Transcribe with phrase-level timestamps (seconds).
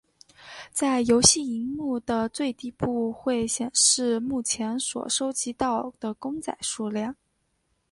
[0.71, 7.15] 在游戏萤幕的最底部会显示目前所收集到的公仔数量。